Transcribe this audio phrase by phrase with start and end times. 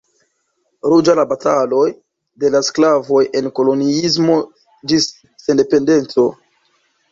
[0.93, 1.81] Ruĝa la bataloj
[2.45, 4.41] de la sklavoj en koloniismo
[4.93, 5.09] ĝis
[5.47, 6.29] sendependeco.